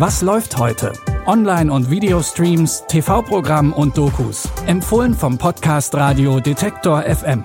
Was 0.00 0.22
läuft 0.22 0.56
heute? 0.56 0.94
Online- 1.26 1.70
und 1.70 1.90
Videostreams, 1.90 2.84
TV-Programm 2.88 3.74
und 3.74 3.98
Dokus. 3.98 4.48
Empfohlen 4.64 5.12
vom 5.12 5.36
Podcast 5.36 5.94
Radio 5.94 6.40
Detektor 6.40 7.02
FM. 7.02 7.44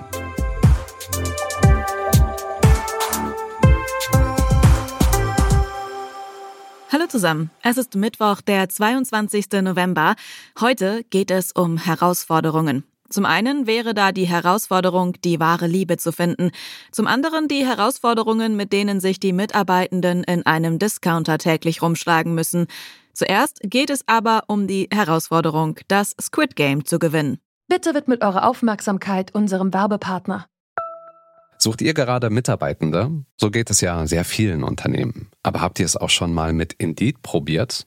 Hallo 6.90 7.06
zusammen. 7.08 7.50
Es 7.62 7.76
ist 7.76 7.94
Mittwoch, 7.94 8.40
der 8.40 8.70
22. 8.70 9.60
November. 9.60 10.14
Heute 10.58 11.04
geht 11.10 11.30
es 11.30 11.52
um 11.52 11.76
Herausforderungen. 11.76 12.84
Zum 13.08 13.24
einen 13.24 13.66
wäre 13.66 13.94
da 13.94 14.12
die 14.12 14.26
Herausforderung, 14.26 15.14
die 15.24 15.40
wahre 15.40 15.66
Liebe 15.66 15.96
zu 15.96 16.12
finden. 16.12 16.50
Zum 16.92 17.06
anderen 17.06 17.48
die 17.48 17.66
Herausforderungen, 17.66 18.56
mit 18.56 18.72
denen 18.72 19.00
sich 19.00 19.20
die 19.20 19.32
Mitarbeitenden 19.32 20.24
in 20.24 20.44
einem 20.44 20.78
Discounter 20.78 21.38
täglich 21.38 21.82
rumschlagen 21.82 22.34
müssen. 22.34 22.66
Zuerst 23.12 23.60
geht 23.62 23.90
es 23.90 24.02
aber 24.06 24.44
um 24.46 24.66
die 24.66 24.88
Herausforderung, 24.92 25.78
das 25.88 26.14
Squid 26.20 26.56
Game 26.56 26.84
zu 26.84 26.98
gewinnen. 26.98 27.38
Bitte 27.68 27.94
widmet 27.94 28.22
eure 28.22 28.44
Aufmerksamkeit 28.44 29.34
unserem 29.34 29.72
Werbepartner. 29.72 30.46
Sucht 31.58 31.80
ihr 31.80 31.94
gerade 31.94 32.30
Mitarbeitende? 32.30 33.24
So 33.40 33.50
geht 33.50 33.70
es 33.70 33.80
ja 33.80 34.06
sehr 34.06 34.24
vielen 34.24 34.62
Unternehmen. 34.62 35.30
Aber 35.42 35.62
habt 35.62 35.80
ihr 35.80 35.86
es 35.86 35.96
auch 35.96 36.10
schon 36.10 36.34
mal 36.34 36.52
mit 36.52 36.74
Indeed 36.74 37.22
probiert? 37.22 37.86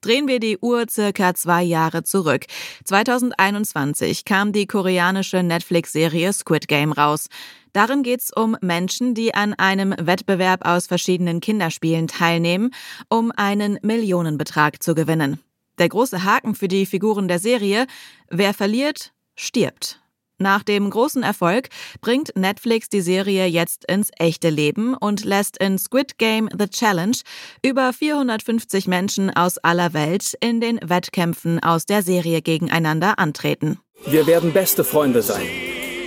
Drehen 0.00 0.28
wir 0.28 0.40
die 0.40 0.58
Uhr 0.58 0.86
circa 0.88 1.34
zwei 1.34 1.62
Jahre 1.62 2.02
zurück. 2.04 2.46
2021 2.84 4.24
kam 4.24 4.52
die 4.52 4.66
koreanische 4.66 5.42
Netflix-Serie 5.42 6.32
Squid 6.32 6.68
Game 6.68 6.92
raus. 6.92 7.26
Darin 7.72 8.02
geht's 8.02 8.32
um 8.34 8.56
Menschen, 8.62 9.14
die 9.14 9.34
an 9.34 9.54
einem 9.54 9.94
Wettbewerb 9.98 10.66
aus 10.66 10.86
verschiedenen 10.86 11.40
Kinderspielen 11.40 12.08
teilnehmen, 12.08 12.70
um 13.08 13.30
einen 13.36 13.78
Millionenbetrag 13.82 14.82
zu 14.82 14.94
gewinnen. 14.94 15.38
Der 15.78 15.88
große 15.88 16.24
Haken 16.24 16.54
für 16.54 16.68
die 16.68 16.86
Figuren 16.86 17.28
der 17.28 17.38
Serie, 17.38 17.86
wer 18.28 18.54
verliert, 18.54 19.12
stirbt. 19.36 19.99
Nach 20.42 20.62
dem 20.62 20.88
großen 20.88 21.22
Erfolg 21.22 21.68
bringt 22.00 22.34
Netflix 22.34 22.88
die 22.88 23.02
Serie 23.02 23.44
jetzt 23.44 23.84
ins 23.84 24.08
echte 24.18 24.48
Leben 24.48 24.94
und 24.94 25.22
lässt 25.22 25.58
in 25.58 25.76
Squid 25.76 26.16
Game 26.16 26.48
The 26.58 26.66
Challenge 26.66 27.16
über 27.62 27.92
450 27.92 28.88
Menschen 28.88 29.28
aus 29.28 29.58
aller 29.58 29.92
Welt 29.92 30.32
in 30.40 30.62
den 30.62 30.80
Wettkämpfen 30.82 31.62
aus 31.62 31.84
der 31.84 32.02
Serie 32.02 32.40
gegeneinander 32.40 33.18
antreten. 33.18 33.80
Wir 34.06 34.26
werden 34.26 34.54
beste 34.54 34.82
Freunde 34.82 35.20
sein. 35.20 35.46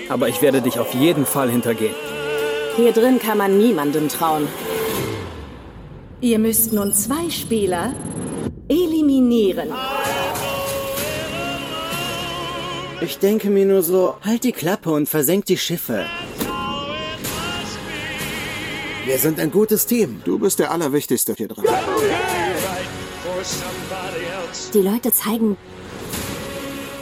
Aber 0.09 0.27
ich 0.27 0.41
werde 0.41 0.61
dich 0.61 0.79
auf 0.79 0.95
jeden 0.95 1.27
Fall 1.27 1.51
hintergehen. 1.51 1.93
Hier 2.75 2.91
drin 2.91 3.19
kann 3.19 3.37
man 3.37 3.59
niemandem 3.59 4.09
trauen. 4.09 4.47
Ihr 6.21 6.39
müsst 6.39 6.73
nun 6.73 6.91
zwei 6.91 7.29
Spieler 7.29 7.93
eliminieren. 8.67 9.69
Ich 13.03 13.19
denke 13.19 13.49
mir 13.49 13.65
nur 13.65 13.83
so, 13.83 14.15
halt 14.21 14.45
die 14.45 14.53
Klappe 14.53 14.89
und 14.89 15.09
versenkt 15.09 15.49
die 15.49 15.57
Schiffe. 15.57 16.05
Wir 19.05 19.17
sind 19.17 19.41
ein 19.41 19.51
gutes 19.51 19.85
Team. 19.85 20.21
Du 20.23 20.39
bist 20.39 20.59
der 20.59 20.71
Allerwichtigste 20.71 21.33
hier 21.33 21.49
drin. 21.49 21.65
Die 24.73 24.81
Leute 24.81 25.11
zeigen, 25.11 25.57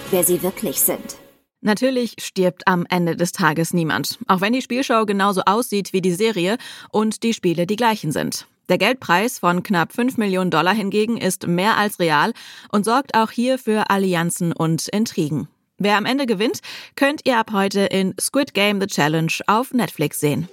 wer 0.09 0.24
sie 0.24 0.42
wirklich 0.42 0.81
sind. 0.81 1.18
Natürlich 1.62 2.16
stirbt 2.18 2.68
am 2.68 2.88
Ende 2.90 3.16
des 3.16 3.31
Tages 3.31 3.72
niemand, 3.72 4.18
auch 4.28 4.42
wenn 4.42 4.53
die 4.53 4.64
Spielshow 4.64 5.06
genauso 5.06 5.42
aussieht 5.46 5.94
wie 5.94 6.02
die 6.02 6.14
Serie 6.14 6.58
und 6.90 7.22
die 7.22 7.36
Spiele 7.36 7.68
die 7.68 7.76
gleichen 7.76 8.12
sind. 8.12 8.47
Der 8.70 8.80
Geldpreis 8.80 9.38
von 9.38 9.62
knapp 9.62 9.94
5 9.94 10.18
Millionen 10.18 10.50
Dollar 10.50 10.74
hingegen 10.74 11.18
ist 11.18 11.46
mehr 11.46 11.78
als 11.78 12.00
real 12.00 12.34
und 12.72 12.86
sorgt 12.86 13.14
auch 13.14 13.30
hier 13.30 13.59
für 13.59 13.92
Allianzen 13.92 14.52
und 14.52 14.88
Intrigen. 14.88 15.47
Wer 15.84 15.97
am 15.97 16.06
Ende 16.06 16.28
gewinnt, 16.28 16.59
könnt 16.96 17.22
ihr 17.25 17.40
ab 17.40 17.53
heute 17.53 17.81
in 17.81 18.14
Squid 18.19 18.53
Game 18.53 18.80
The 18.80 18.86
Challenge 18.86 19.34
auf 19.47 19.74
Netflix 19.74 20.19
sehen. 20.19 20.47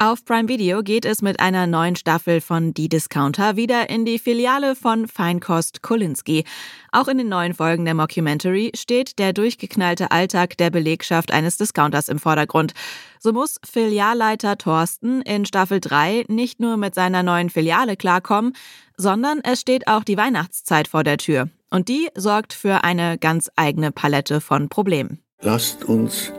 Auf 0.00 0.24
Prime 0.24 0.48
Video 0.48 0.84
geht 0.84 1.04
es 1.04 1.22
mit 1.22 1.40
einer 1.40 1.66
neuen 1.66 1.96
Staffel 1.96 2.40
von 2.40 2.72
Die 2.72 2.88
Discounter 2.88 3.56
wieder 3.56 3.90
in 3.90 4.04
die 4.04 4.20
Filiale 4.20 4.76
von 4.76 5.08
Feinkost 5.08 5.82
Kolinski. 5.82 6.44
Auch 6.92 7.08
in 7.08 7.18
den 7.18 7.28
neuen 7.28 7.52
Folgen 7.52 7.84
der 7.84 7.94
Mockumentary 7.94 8.70
steht 8.76 9.18
der 9.18 9.32
durchgeknallte 9.32 10.12
Alltag 10.12 10.56
der 10.56 10.70
Belegschaft 10.70 11.32
eines 11.32 11.56
Discounters 11.56 12.08
im 12.08 12.20
Vordergrund. 12.20 12.74
So 13.18 13.32
muss 13.32 13.58
Filialleiter 13.68 14.56
Thorsten 14.56 15.20
in 15.22 15.44
Staffel 15.46 15.80
3 15.80 16.26
nicht 16.28 16.60
nur 16.60 16.76
mit 16.76 16.94
seiner 16.94 17.24
neuen 17.24 17.50
Filiale 17.50 17.96
klarkommen, 17.96 18.52
sondern 18.96 19.40
es 19.42 19.60
steht 19.60 19.88
auch 19.88 20.04
die 20.04 20.16
Weihnachtszeit 20.16 20.86
vor 20.86 21.02
der 21.02 21.18
Tür. 21.18 21.48
Und 21.70 21.88
die 21.88 22.08
sorgt 22.14 22.52
für 22.52 22.84
eine 22.84 23.18
ganz 23.18 23.50
eigene 23.56 23.90
Palette 23.90 24.40
von 24.40 24.68
Problemen. 24.68 25.18
Lasst 25.40 25.84
uns 25.84 26.32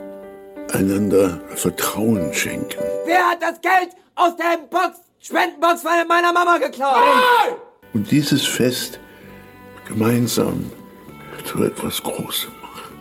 einander 0.80 1.40
Vertrauen 1.54 2.32
schenken. 2.32 2.78
Wer 3.04 3.22
hat 3.30 3.42
das 3.42 3.60
Geld 3.60 3.90
aus 4.14 4.34
der 4.36 4.56
Box, 4.70 4.98
Spendenbox 5.20 5.82
von 5.82 5.90
meiner 6.08 6.32
Mama 6.32 6.56
geklaut? 6.58 6.96
Und 7.92 8.10
dieses 8.10 8.46
Fest 8.46 8.98
gemeinsam 9.86 10.70
zu 11.44 11.62
etwas 11.64 12.02
Großem 12.02 12.50
machen. 12.62 12.94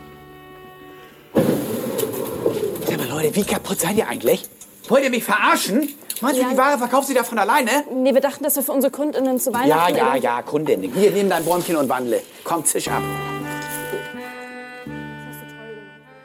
Sag 2.88 2.98
mal, 2.98 3.08
Leute, 3.08 3.36
wie 3.36 3.44
kaputt 3.44 3.80
seid 3.80 3.96
ihr 3.96 4.08
eigentlich? 4.08 4.50
Wollt 4.90 5.04
ihr 5.04 5.10
mich 5.10 5.24
verarschen? 5.24 5.90
Meinst 6.22 6.38
du, 6.38 6.42
Ja. 6.44 6.50
die 6.50 6.58
Ware 6.58 6.78
verkauft 6.78 7.08
sie 7.08 7.14
da 7.14 7.24
von 7.24 7.40
alleine? 7.40 7.86
Nee, 7.94 8.14
wir 8.14 8.20
dachten, 8.22 8.44
dass 8.44 8.56
wir 8.58 8.64
für 8.64 8.74
unsere 8.74 8.92
Kundinnen 8.92 9.40
zu 9.40 9.52
Ja, 9.52 9.60
Weihnachten... 9.62 9.96
ja, 9.96 10.16
ja, 10.16 10.42
Kundin. 10.42 10.82
Hier, 10.94 11.12
nimm 11.12 11.30
dein 11.30 11.46
Bäumchen 11.46 11.78
und 11.78 11.88
wandle. 11.88 12.22
Komm, 12.44 12.66
zisch 12.66 12.90
ab. 12.90 13.02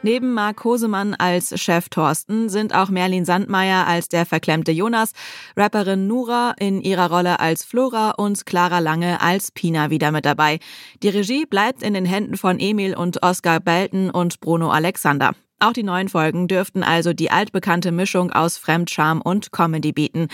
Neben 0.05 0.35
Marc 0.35 0.63
Hosemann 0.65 1.15
als 1.15 1.59
Chef 1.59 1.89
Thorsten 1.89 2.51
sind 2.51 2.75
auch 2.75 2.91
Merlin 2.91 3.25
Sandmeier 3.25 3.87
als 3.87 4.11
der 4.11 4.27
verklemmte 4.27 4.71
Jonas, 4.71 5.13
Rapperin 5.57 6.07
Nura 6.07 6.53
in 6.59 6.83
ihrer 6.83 7.11
Rolle 7.11 7.41
als 7.41 7.65
Flora 7.65 8.11
und 8.11 8.45
Clara 8.45 8.81
Lange 8.81 9.23
als 9.23 9.51
Pina 9.51 9.89
wieder 9.89 10.13
mit 10.13 10.27
dabei. 10.27 10.59
Die 11.03 11.09
Regie 11.09 11.47
bleibt 11.47 11.83
in 11.83 11.95
den 11.95 12.05
Händen 12.05 12.37
von 12.37 12.61
Emil 12.61 12.95
und 12.95 13.23
Oskar 13.23 13.61
Belten 13.61 14.11
und 14.11 14.41
Bruno 14.41 14.71
Alexander. 14.71 15.33
Auch 15.59 15.73
die 15.73 15.83
neuen 15.83 16.11
Folgen 16.11 16.49
dürften 16.49 16.83
also 16.83 17.15
die 17.15 17.31
altbekannte 17.31 17.91
Mischung 17.91 18.31
aus 18.31 18.59
Fremdscham 18.59 19.23
und 19.23 19.53
Comedy 19.53 19.93
bieten. 19.93 20.29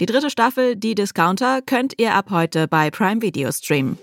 Die 0.00 0.06
dritte 0.06 0.28
Staffel, 0.28 0.76
Die 0.76 0.94
Discounter, 0.94 1.62
könnt 1.62 1.94
ihr 1.96 2.14
ab 2.14 2.26
heute 2.28 2.68
bei 2.68 2.90
Prime 2.90 3.22
Video 3.22 3.50
streamen. 3.50 3.96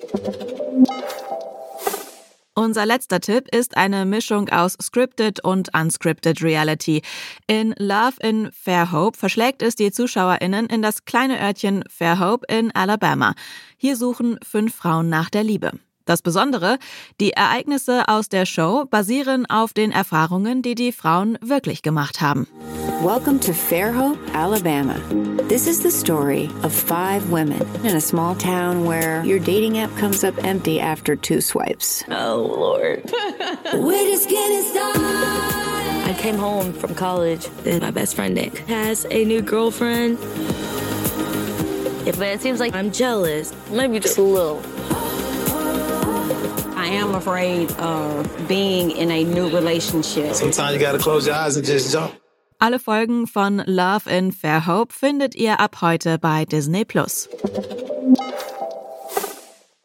Unser 2.62 2.86
letzter 2.86 3.20
Tipp 3.20 3.48
ist 3.52 3.76
eine 3.76 4.06
Mischung 4.06 4.48
aus 4.50 4.78
scripted 4.80 5.44
und 5.44 5.74
unscripted 5.74 6.44
Reality. 6.44 7.02
In 7.48 7.74
Love 7.80 8.18
in 8.22 8.52
Fairhope 8.52 9.18
verschlägt 9.18 9.64
es 9.64 9.74
die 9.74 9.92
ZuschauerInnen 9.92 10.68
in 10.68 10.84
das 10.84 11.06
kleine 11.06 11.42
Örtchen 11.42 11.84
Fairhope 11.90 12.46
in 12.54 12.70
Alabama. 12.76 13.34
Hier 13.78 13.98
suchen 13.98 14.38
fünf 14.48 14.76
Frauen 14.76 15.10
nach 15.10 15.32
der 15.32 15.44
Liebe. 15.44 15.72
Das 16.06 16.22
Besondere, 16.22 16.78
die 17.20 17.32
Ereignisse 17.32 18.08
aus 18.08 18.30
der 18.30 18.46
Show 18.46 18.85
basieren 18.85 19.47
auf 19.47 19.74
den 19.74 19.91
Erfahrungen, 19.91 20.62
die 20.62 20.76
die 20.76 20.91
Frauen 20.91 21.40
wirklich 21.41 21.82
gemacht 21.82 22.22
haben. 22.22 22.46
Welcome 23.02 23.40
to 23.40 23.52
Fairhope, 23.52 24.32
Alabama. 24.34 24.94
This 25.46 25.66
is 25.66 25.82
the 25.82 25.90
story 25.90 26.52
of 26.62 26.72
five 26.72 27.32
women 27.32 27.64
in 27.78 27.96
a 27.96 28.00
small 28.00 28.36
town 28.36 28.86
where 28.86 29.26
your 29.26 29.40
dating 29.40 29.80
app 29.80 29.90
comes 29.98 30.24
up 30.24 30.38
empty 30.44 30.80
after 30.80 31.16
two 31.16 31.42
swipes. 31.42 32.03
Oh, 32.09 32.44
Lord. 32.56 33.12
We're 33.74 34.08
just 34.08 34.30
getting 34.30 34.62
started. 34.62 35.02
I 35.02 36.16
came 36.20 36.36
home 36.36 36.74
from 36.74 36.94
college, 36.94 37.48
and 37.66 37.82
my 37.82 37.90
best 37.90 38.16
friend 38.16 38.36
Nick 38.36 38.59
has 38.68 39.08
a 39.09 39.26
new 39.26 39.42
girlfriend. 39.42 40.20
If 42.08 42.22
it 42.22 42.40
seems 42.40 42.59
like 42.59 42.76
I'm 42.76 42.92
jealous, 42.92 43.52
maybe 43.72 44.00
just 44.00 44.20
a 44.20 44.22
little. 44.22 44.62
I 46.78 46.86
am 46.86 47.16
afraid 47.16 47.72
of 47.80 48.47
being 48.47 48.92
in 48.92 49.09
a 49.09 49.24
new 49.24 49.50
relationship. 49.50 50.36
Sometimes 50.36 50.76
you 50.76 50.80
gotta 50.80 51.00
close 51.00 51.26
your 51.26 51.34
eyes 51.34 51.58
and 51.58 51.66
just 51.66 51.92
jump. 51.92 52.21
Alle 52.61 52.78
Folgen 52.78 53.25
von 53.25 53.58
Love 53.66 54.08
in 54.08 54.31
Fairhope 54.31 54.93
findet 54.93 55.34
ihr 55.34 55.59
ab 55.59 55.81
heute 55.81 56.19
bei 56.19 56.46
Disney 56.46 56.85
Plus. 56.85 57.28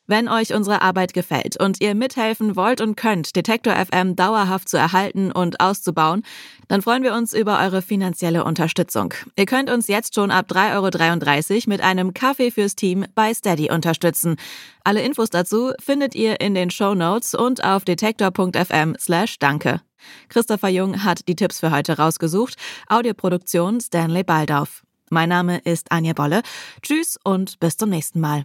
Wenn 0.08 0.28
euch 0.28 0.54
unsere 0.54 0.82
Arbeit 0.82 1.14
gefällt 1.14 1.60
und 1.60 1.80
ihr 1.80 1.94
mithelfen 1.96 2.54
wollt 2.54 2.80
und 2.80 2.96
könnt, 2.96 3.34
Detektor 3.34 3.74
FM 3.74 4.14
dauerhaft 4.14 4.68
zu 4.68 4.76
erhalten 4.76 5.32
und 5.32 5.60
auszubauen, 5.60 6.22
dann 6.68 6.80
freuen 6.80 7.02
wir 7.02 7.12
uns 7.14 7.32
über 7.32 7.58
eure 7.60 7.82
finanzielle 7.82 8.44
Unterstützung. 8.44 9.14
Ihr 9.36 9.46
könnt 9.46 9.68
uns 9.68 9.88
jetzt 9.88 10.14
schon 10.14 10.30
ab 10.30 10.46
3,33 10.48 11.54
Euro 11.54 11.60
mit 11.66 11.80
einem 11.80 12.14
Kaffee 12.14 12.52
fürs 12.52 12.76
Team 12.76 13.04
bei 13.16 13.34
Steady 13.34 13.70
unterstützen. 13.70 14.36
Alle 14.84 15.02
Infos 15.02 15.30
dazu 15.30 15.72
findet 15.80 16.14
ihr 16.14 16.40
in 16.40 16.54
den 16.54 16.70
Show 16.70 16.94
Notes 16.94 17.34
und 17.34 17.64
auf 17.64 17.84
detektor.fm 17.84 18.94
slash 19.00 19.38
danke. 19.40 19.80
Christopher 20.28 20.68
Jung 20.68 21.02
hat 21.02 21.26
die 21.26 21.34
Tipps 21.34 21.58
für 21.58 21.72
heute 21.72 21.96
rausgesucht. 21.96 22.54
Audioproduktion 22.88 23.80
Stanley 23.80 24.22
Baldauf. 24.22 24.84
Mein 25.10 25.28
Name 25.28 25.58
ist 25.58 25.90
Anja 25.90 26.12
Bolle. 26.12 26.42
Tschüss 26.82 27.18
und 27.24 27.58
bis 27.58 27.76
zum 27.76 27.90
nächsten 27.90 28.20
Mal. 28.20 28.44